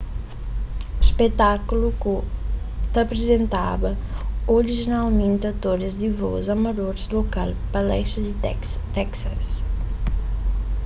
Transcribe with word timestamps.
spetákulu 1.09 1.89
ta 2.91 2.99
aprizentaba 3.05 3.91
orijinalmenti 4.57 5.43
atoris 5.53 5.93
di 6.01 6.09
vos 6.19 6.45
amadoris 6.55 7.07
lokal 7.17 7.49
pa 7.71 7.79
lesti 7.89 8.19
di 8.27 8.33
texas 8.97 9.45